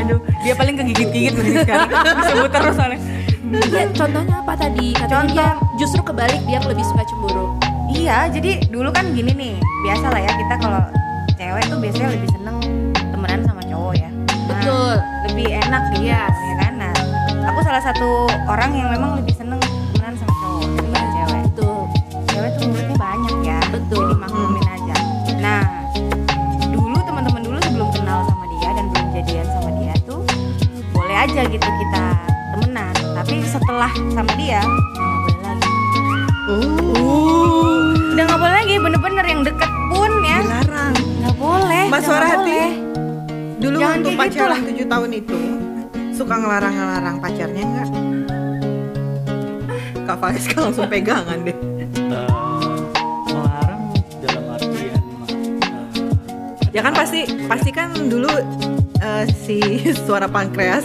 [0.00, 1.88] Aduh, dia paling kegigit-gigit nih sekarang.
[2.20, 3.00] Disebut terus soalnya.
[3.50, 4.94] Iya, contohnya apa tadi?
[4.94, 5.34] Katanya Contoh.
[5.34, 7.59] dia justru kebalik dia lebih suka cemburu.
[7.90, 9.54] Iya, jadi dulu kan gini nih.
[9.82, 10.82] Biasa lah ya kita kalau
[11.34, 12.56] cewek tuh biasanya lebih seneng
[13.10, 14.10] temenan sama cowok ya.
[14.10, 14.94] Nah, Betul.
[15.30, 16.34] lebih enak gitu Yes.
[16.34, 16.72] ya kan.
[16.78, 16.92] Nah,
[17.50, 18.08] aku salah satu
[18.46, 19.58] orang yang memang lebih seneng
[19.94, 21.42] temenan sama cowok daripada cewek.
[21.50, 21.78] Betul.
[22.30, 23.58] Cewek tuh mulutnya banyak ya.
[23.70, 24.06] Betul.
[24.06, 24.94] Jadi maklumin aja.
[25.40, 25.62] Nah,
[26.70, 30.20] dulu teman-teman dulu sebelum kenal sama dia dan belum jadian sama dia tuh
[30.94, 32.04] boleh aja gitu kita
[32.54, 32.94] temenan.
[33.18, 35.70] Tapi setelah sama dia boleh lagi.
[36.50, 37.49] Oh.
[38.20, 40.92] Udah nggak boleh lagi, bener-bener yang deket pun ya Dilarang.
[40.92, 41.84] nggak boleh.
[41.88, 42.52] Mas Suara nggak Hati.
[42.52, 42.70] boleh.
[43.56, 44.60] Dulu Jangan waktu pacaran lah.
[44.60, 45.38] 7 tahun itu
[46.12, 47.88] suka ngelarang-ngelarang pacarnya enggak?
[50.04, 51.56] Kak Faiska langsung pegangan deh.
[51.96, 52.28] Eh,
[53.24, 53.82] melarang
[54.20, 55.00] dalam artian
[55.64, 58.28] eh, Ya kan pasti pasti kan dulu
[59.00, 59.64] eh, si
[60.04, 60.84] suara pankreas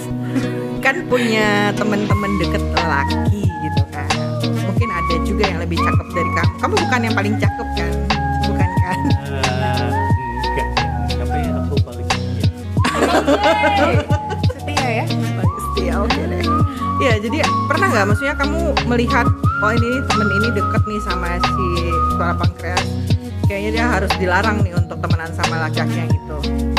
[0.80, 3.35] kan punya temen-temen deket lelaki
[6.66, 6.76] kamu.
[6.82, 7.94] Bukan yang paling cakep kan?
[8.50, 8.98] Bukan kan?
[9.30, 9.90] eh,
[10.50, 10.70] enggak
[11.14, 12.26] tapi aku paling ya.
[14.50, 15.06] Setia ya.
[15.06, 16.42] Paling setia oke deh.
[16.96, 17.38] Iya, jadi
[17.70, 19.28] pernah nggak maksudnya kamu melihat
[19.62, 21.68] oh ini temen ini deket nih sama si
[22.18, 22.88] suara pankreas
[23.46, 26.36] kayaknya dia harus dilarang nih untuk temenan sama laki-lakinya gitu.
[26.50, 26.75] Eh,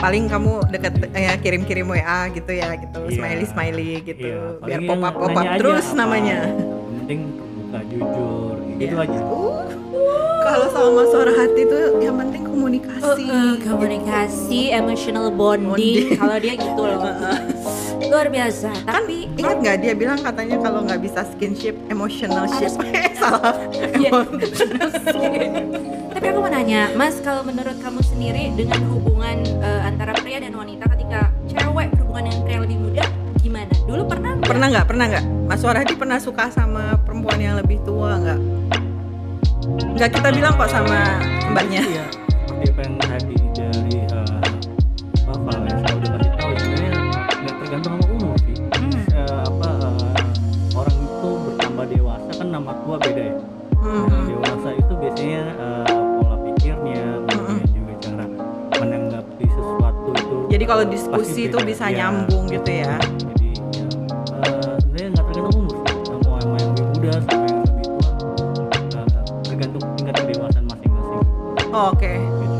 [0.00, 3.14] Paling kamu deket ya kirim-kirim WA gitu ya gitu, Iya.
[3.14, 5.98] smiley smiley gitu, Iya, biar pop up pop up terus apa.
[5.98, 6.38] namanya.
[6.48, 9.04] Yang penting terbuka jujur gitu Iya.
[9.04, 13.22] aja Uh, Kalau sama suara hati tuh yang penting komunikasi.
[13.22, 15.68] Uh, komunikasi, emotional bonding.
[15.68, 16.16] Bonding.
[16.16, 17.00] Kalau dia gitu loh.
[18.00, 18.72] Luar biasa.
[18.82, 22.72] Kan Tapi ingat nggak dia bilang katanya kalau nggak bisa skinship, emotional ship.
[22.90, 23.52] Eh, salah.
[23.94, 24.10] Iya.
[26.60, 31.88] nanya, Mas, kalau menurut kamu sendiri dengan hubungan eh, antara pria dan wanita ketika cewek
[31.96, 33.04] berhubungan dengan pria lebih muda,
[33.40, 33.72] gimana?
[33.88, 34.48] Dulu pernah nggak?
[34.52, 34.84] Pernah nggak?
[34.84, 35.24] Pernah nggak?
[35.48, 38.40] Mas Suara Hati pernah suka sama perempuan yang lebih tua nggak?
[39.70, 41.20] nggak kita bilang kok sama
[41.52, 42.04] mbaknya Iya,
[42.72, 43.36] apa yang tadi
[60.70, 61.96] kalau diskusi itu bisa Iya.
[62.06, 63.84] nyambung gitu ya Jadi ya,
[64.38, 65.98] eh, sebenarnya nggak tergantung umur sih.
[66.22, 68.10] Mau yang lebih muda sama yang lebih tua,
[69.42, 71.70] tergantung tingkat kedewasaan masing-masing.
[71.70, 72.58] Oh, oke Gitu.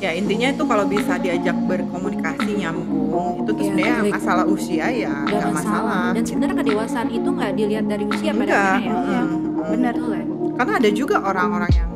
[0.00, 2.92] ya intinya itu kalau bisa diajak berkomunikasi nyambung
[3.38, 4.12] itu tuh Iya, sebenarnya baik.
[4.12, 5.80] masalah usia ya Gak nggak masalah.
[5.80, 9.22] masalah Dan sebenarnya kedewasaan itu nggak dilihat dari usia pada enggak akhirnya ya.
[9.22, 9.64] mm, mm.
[9.66, 9.94] Bener.
[9.94, 10.24] Betul ya.
[10.54, 11.88] karena ada juga orang-orang yang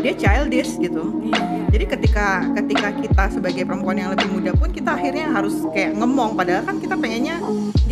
[0.00, 1.20] dia childish gitu.
[1.68, 6.32] Jadi ketika ketika kita sebagai perempuan yang lebih muda pun kita akhirnya harus kayak ngemong.
[6.32, 7.36] Padahal kan kita pengennya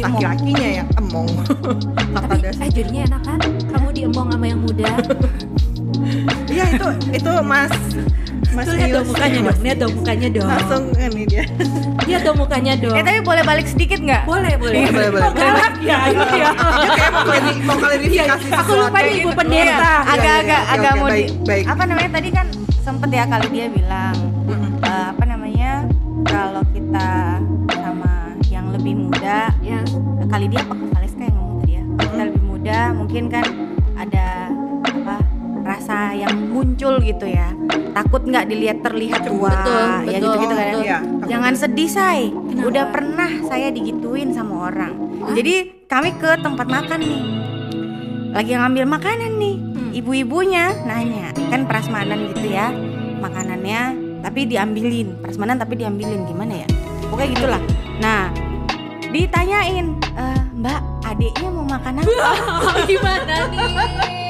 [0.00, 1.28] laki-lakinya yang emong.
[2.16, 3.38] Tapi eh jadinya enak kan?
[3.70, 4.88] Kamu diemong sama yang muda.
[6.46, 7.74] iya itu itu mas
[8.56, 10.48] mas lihat dong mukanya dong, lihat dong mukanya dong.
[10.48, 11.44] langsung ini dia
[12.06, 12.94] Lihat dong mukanya dong.
[12.94, 14.22] Eh tapi boleh balik sedikit nggak?
[14.24, 14.86] boleh, boleh.
[14.86, 15.30] Boleh, boleh, boleh.
[15.34, 16.24] Galak ya, iya.
[16.30, 16.48] dia
[16.88, 19.74] kayak mau klari- mau klarifikasi Aku lupa nih ibu pendeta.
[19.76, 21.64] Iya, agak-agak agak mau di- baik.
[21.66, 22.46] apa namanya tadi kan
[22.78, 24.14] sempet ya kali dia bilang
[24.80, 25.70] eh, apa namanya
[26.24, 27.10] kalau kita
[27.68, 28.12] sama
[28.46, 29.82] yang lebih muda Ya,
[30.24, 33.44] kali dia apa Valeska yang ngomong tadi ya kita lebih muda mungkin kan
[36.18, 37.52] yang muncul gitu ya
[37.92, 40.70] takut nggak dilihat terlihat tua Betul, ya betul, gitu gitu kan ya.
[40.70, 40.82] betul.
[40.82, 40.98] Iya.
[41.26, 42.64] jangan sedih say Kenapa?
[42.66, 44.92] udah pernah saya digituin sama orang
[45.30, 47.22] jadi kami ke tempat makan nih
[48.32, 49.92] lagi ngambil makanan nih Hmm.
[49.94, 52.68] ibu-ibunya nanya kan prasmanan gitu ya
[53.16, 53.80] makanannya
[54.20, 56.68] tapi diambilin prasmanan tapi diambilin gimana ya
[57.06, 57.62] pokoknya gitulah
[57.96, 58.28] nah
[59.06, 62.28] ditanyain "Eh, mbak adiknya mau makan apa
[62.90, 64.25] gimana nih?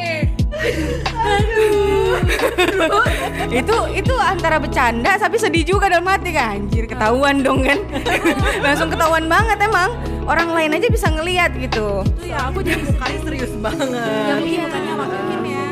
[3.51, 6.59] Itu itu antara bercanda tapi sedih juga dalam hati kan?
[6.59, 7.79] Anjir ketahuan dong kan?
[8.65, 9.91] Langsung ketahuan banget emang.
[10.27, 12.03] Orang lain aja bisa ngelihat gitu.
[12.03, 13.89] Itu ya aku jadi mukanya serius banget.
[13.95, 15.67] Ya mungkin mukanya makin ya.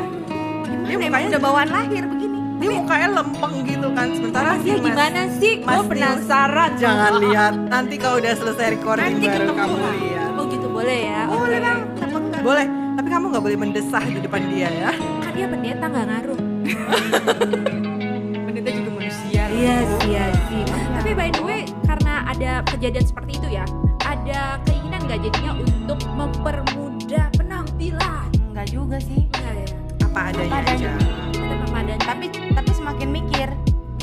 [0.84, 2.38] dia Emang mukanya udah bawaan lahir begini?
[2.54, 5.52] Dia mukanya lempeng gitu kan sementara si Ya Mas- gimana sih?
[5.60, 6.70] Mas Gue penasaran.
[6.78, 7.54] jangan lihat.
[7.66, 10.30] Nanti kalau udah selesai recording Nanti baru kamu lihat.
[10.34, 11.20] Oh gitu boleh ya.
[11.26, 15.46] boleh bang enggak boleh tapi kamu nggak boleh mendesah di depan dia ya Kan dia
[15.46, 16.38] pendeta nggak ngaruh.
[18.46, 20.62] pendeta juga manusia Iya sih, iya sih.
[20.94, 23.64] Tapi by the way, karena ada kejadian seperti itu ya,
[24.00, 28.26] ada keinginan nggak jadinya untuk mempermudah penampilan?
[28.48, 29.66] enggak juga sih Enggak ya.
[30.00, 30.92] apa adanya Apa aja adanya.
[31.34, 31.96] Tetap apa adanya.
[32.00, 33.48] tapi tapi semakin mikir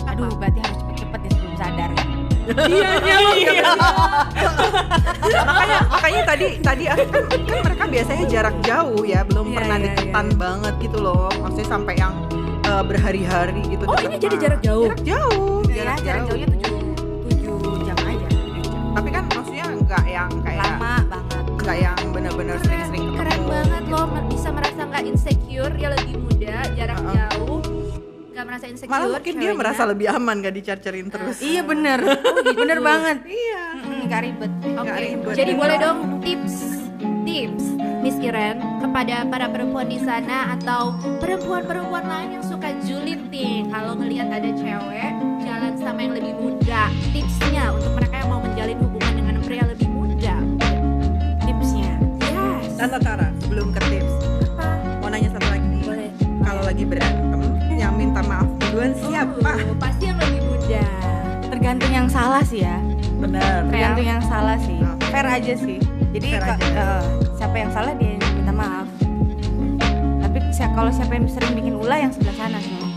[0.03, 0.35] aduh Apa?
[0.37, 1.89] berarti harus cepet-cepet ya sebelum sadar
[2.41, 2.89] kan Iya,
[5.47, 6.97] makanya makanya tadi tadi kan,
[7.45, 11.29] kan mereka biasanya jarak jauh ya belum Iya, pernah iya, deketan banget gitu loh.
[11.37, 12.13] Maksudnya sampai yang
[12.63, 14.85] eh, berhari-hari gitu Oh, ini jadi jarak jauh?
[14.89, 15.61] jarak jauh.
[15.67, 16.71] Ya jarak jauhnya tujuh
[17.29, 18.27] tujuh jam aja.
[18.91, 21.43] Tapi kan maksudnya nggak yang kayak lama banget.
[21.61, 26.57] nggak yang benar-benar sering-sering ketemu Keren banget loh, bisa merasa nggak insecure, dia lagi muda,
[26.73, 27.13] jarak Uh-uh.
[27.13, 27.57] jauh,
[28.41, 28.89] nggak merasa insecure.
[28.89, 31.37] malah mungkin dia merasa lebih aman gak dicar-carin terus.
[31.45, 31.99] Iya bener.
[32.61, 33.17] Bener banget.
[33.21, 33.61] Iya.
[33.77, 34.51] Mm-mm, nggak ribet.
[34.65, 35.35] Oke, Nggak ribet.
[35.37, 36.55] jadi boleh dong tips
[37.21, 37.65] tips
[38.01, 43.69] Miss Iren kepada para perempuan di sana atau perempuan-perempuan lain yang suka julid nih.
[43.69, 45.11] Kalau ngelihat ada cewek
[45.45, 46.89] jalan sama yang lebih muda.
[47.13, 50.35] Tipsnya untuk mereka yang mau menjalin hubungan dengan pria lebih muda.
[51.45, 51.93] Tipsnya.
[52.25, 54.13] Yes Tante Tara sebelum ke tips.
[54.57, 54.65] Apa?
[54.97, 55.69] Mau nanya satu lagi?
[55.85, 56.09] Boleh.
[56.41, 57.30] Kalau lagi yang
[58.21, 60.85] minta maaf duluan siapa Oh, pasti yang lebih muda
[61.49, 62.77] tergantung yang salah sih ya
[63.17, 64.93] benar tergantung yang salah sih Oh.
[65.09, 65.81] fair aja sih
[66.13, 66.53] jadi aja.
[66.61, 67.03] eh,
[67.33, 68.85] siapa yang salah dia yang minta maaf
[70.21, 72.87] tapi kalau siapa yang sering bikin ulah yang sebelah sana semua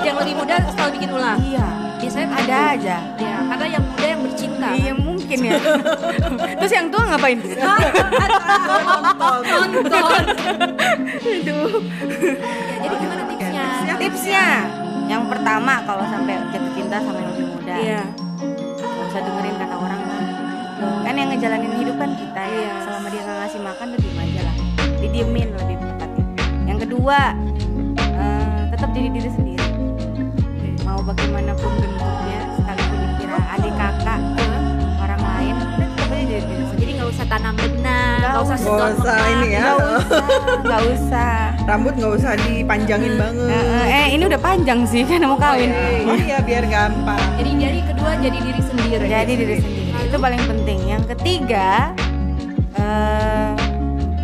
[0.00, 1.66] yang lebih muda selalu bikin ulah iya
[1.98, 5.54] biasanya ada aja ya karena yang muda yang bercinta iya mungkin ya
[6.56, 7.38] terus yang tua ngapain
[9.42, 10.22] nonton
[11.18, 11.82] Aduh.
[12.78, 13.22] Ya, jadi gimana
[14.08, 14.64] tipsnya.
[15.08, 17.76] Yang pertama kalau sampai jatuh cinta sama yang lebih muda.
[17.76, 18.02] Iya.
[18.78, 20.24] nggak usah dengerin kata orang kan
[20.78, 22.54] kan yang ngejalanin hidup kan kita ya.
[22.54, 22.72] Iya.
[22.86, 24.56] selama dia nggak ngasih makan diem aja lah.
[24.98, 26.24] Didiemin lebih tepatnya
[26.68, 27.18] yang kedua
[28.00, 29.68] eh, tetap jadi diri sendiri.
[30.84, 32.40] Mau bagaimanapun bentuknya
[37.18, 39.62] usah tanam benang Nggak usah sedot usah ini ya.
[39.66, 40.22] nggak usah.
[40.62, 41.34] Nggak usah.
[41.66, 43.64] Rambut nggak usah dipanjangin banget.
[43.90, 45.74] Eh, ini udah panjang sih kan mau kawin.
[46.06, 47.18] Oh iya biar gampang.
[47.42, 49.04] Jadi jadi kedua jadi diri sendiri.
[49.10, 49.90] Jadi diri sendiri.
[49.98, 50.78] itu paling penting.
[50.86, 51.90] Yang ketiga
[52.78, 53.50] eh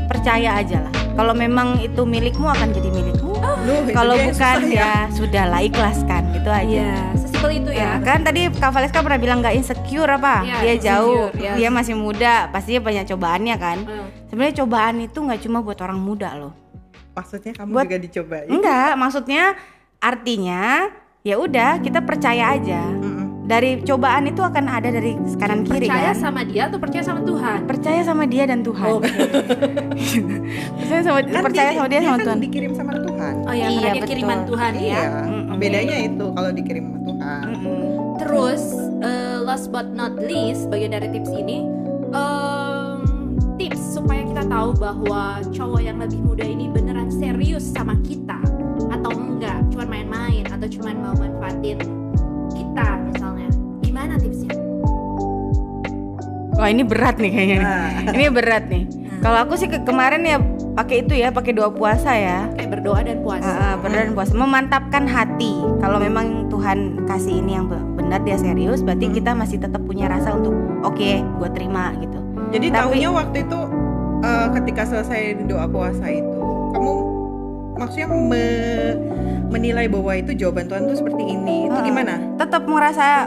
[0.06, 0.94] percaya aja lah.
[1.18, 3.34] Kalau memang itu milikmu akan jadi milikmu.
[3.90, 5.10] Kalau bukan susah ya.
[5.10, 6.62] sudahlah ikhlaskan gitu aja.
[6.62, 7.23] Iya, sesimpel itu
[7.74, 8.06] Ya, ya.
[8.06, 10.46] kan tadi Kak Valeska pernah bilang nggak insecure apa?
[10.46, 11.58] Iya, dia jauh, yes.
[11.58, 13.78] dia masih muda, pastinya banyak cobaannya kan.
[13.82, 14.06] Hmm.
[14.30, 16.54] Sebenarnya cobaan itu nggak cuma buat orang muda loh.
[17.14, 18.48] Maksudnya kamu Buat- juga dicobain.
[18.50, 19.42] Enggak, maksudnya
[19.98, 20.62] artinya
[21.26, 22.82] ya udah kita percaya aja.
[22.84, 23.23] Mm-mm.
[23.44, 26.16] Dari cobaan itu akan ada dari kanan kiri Percaya kan.
[26.18, 27.58] sama dia atau percaya sama Tuhan?
[27.64, 28.88] Percaya sama dia dan Tuhan.
[28.90, 29.04] Oke.
[30.80, 32.38] percaya sama Kan percaya sama dia, sama kan Tuhan.
[32.40, 33.34] dikirim sama Tuhan.
[33.44, 34.08] Oh ya, Iya, karena dia betul.
[34.08, 34.80] kiriman Tuhan ya.
[34.80, 35.02] Iya.
[35.22, 35.56] Mm-mm.
[35.56, 37.42] Bedanya itu kalau dikirim sama Tuhan.
[37.46, 37.80] Mm-mm.
[38.16, 38.62] Terus
[39.02, 41.68] eh, last but not least, bagian dari tips ini
[42.10, 42.98] em,
[43.54, 48.40] tips supaya kita tahu bahwa cowok yang lebih muda ini beneran serius sama kita
[48.88, 51.76] atau enggak, cuman main-main atau cuman mau manfaatin.
[54.14, 54.54] Gimana tipsnya?
[56.54, 57.56] Wah ini berat nih kayaknya.
[57.56, 57.66] nih.
[57.66, 58.84] Nah, Ini berat nih.
[59.18, 60.38] Kalau aku sih ke- kemarin ya
[60.74, 62.46] pakai itu ya, pakai doa puasa ya.
[62.52, 63.50] Kayak berdoa dan puasa.
[63.50, 65.50] Ah, benar dan puasa memantapkan hati.
[65.80, 69.14] Kalau memang Tuhan kasih ini yang be- benar dia serius, berarti Hmm.
[69.14, 72.18] kita masih tetap punya rasa untuk oke, gue terima gitu.
[72.52, 73.58] jadi Tapi- tahunya waktu itu
[74.20, 76.38] eh, ketika selesai doa puasa itu,
[76.70, 76.92] kamu
[77.74, 78.96] maksudnya me-
[79.48, 81.66] menilai bahwa itu jawaban Tuhan itu seperti ini.
[81.66, 82.14] Itu gimana?
[82.36, 83.26] Tetap merasa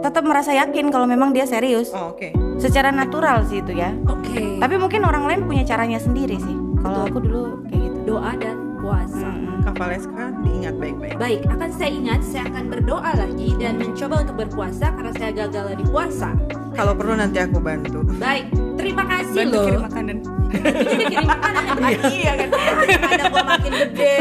[0.00, 1.92] tetap merasa yakin kalau memang dia serius.
[1.92, 2.32] Oh, oke.
[2.56, 3.92] Secara natural sih itu ya.
[4.04, 4.58] Oke.
[4.58, 6.56] Tapi mungkin orang lain punya caranya sendiri sih.
[6.80, 7.98] Kalau aku dulu kayak gitu.
[8.16, 9.28] doa dan puasa.
[9.28, 9.60] Mm-mm.
[9.60, 11.14] Kak Valeska diingat baik-baik.
[11.20, 15.76] Baik, akan saya ingat, saya akan berdoa lagi dan mencoba untuk berpuasa karena saya gagal
[15.76, 16.32] di puasa.
[16.72, 18.00] Kalau perlu nanti aku bantu.
[18.16, 18.48] Baik,
[18.80, 19.64] terima kasih Bantu loh.
[19.68, 20.16] kirim makanan.
[20.50, 21.64] Ini kirim makanan.
[22.08, 22.48] Iya kan.
[22.80, 24.14] Daripada gua makin gede.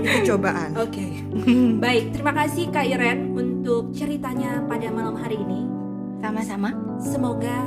[0.00, 0.70] Itu cobaan.
[0.80, 1.06] Oke.
[1.76, 3.53] Baik, terima kasih Kak Iren untuk
[3.90, 5.64] ceritanya pada malam hari ini.
[6.20, 6.70] Sama-sama.
[6.98, 7.64] Semoga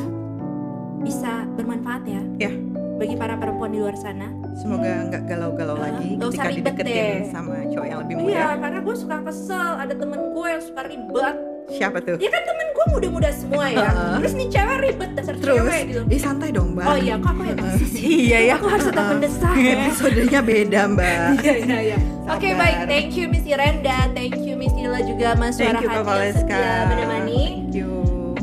[1.02, 2.22] bisa bermanfaat ya.
[2.40, 2.52] Ya.
[2.98, 4.34] Bagi para perempuan di luar sana.
[4.58, 7.18] Semoga nggak galau-galau Ah, lagi ketika ribet dideketin deh.
[7.30, 8.30] sama cowok yang lebih muda.
[8.34, 9.72] Iya, karena gue suka kesel.
[9.78, 11.36] Ada temen gue yang suka ribet.
[11.68, 12.16] Siapa tuh?
[12.18, 13.92] Ya kan temen gue muda-muda semua ya.
[13.92, 14.14] Heeh.
[14.18, 16.02] Terus nih cewek ribet dasar Terus, cewek gitu.
[16.08, 16.86] ih santai dong mbak.
[16.88, 17.88] Oh iya, kok aku yang sih?
[18.28, 18.54] Iya ya.
[18.56, 19.54] Aku harus tetap mendesak.
[19.54, 21.18] Episodenya beda mbak.
[21.44, 21.98] Iya iya iya.
[22.28, 22.60] Oke Sabar.
[22.60, 25.90] baik, thank you Miss Iren dan thank you Miss Ila juga Mas Suara Thank you
[25.90, 27.44] Kak Hati yang setia menemani.
[27.44, 27.90] Thank you.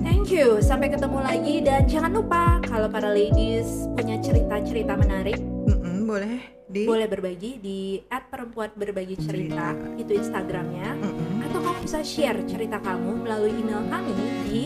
[0.00, 0.46] Thank you.
[0.60, 5.36] Sampai ketemu lagi dan jangan lupa kalau para ladies punya cerita-cerita menarik,
[5.68, 6.82] Mm-mm, boleh di.
[6.90, 11.46] boleh berbagi di @perempuan berbagi cerita itu Instagramnya Mm-mm.
[11.46, 14.12] atau kamu bisa share cerita kamu melalui email kami
[14.50, 14.62] di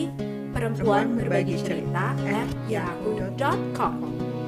[0.49, 3.93] perempuan berbagi cerita at yahoo.com.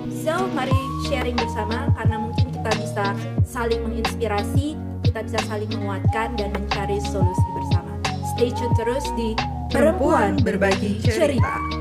[0.10, 3.06] So mari sharing bersama karena mungkin kita bisa
[3.45, 7.93] saling menginspirasi, kita bisa saling menguatkan dan mencari solusi bersama.
[8.36, 9.38] Stay tune terus di
[9.71, 11.39] Perempuan Berbagi Cerita.
[11.39, 11.81] cerita.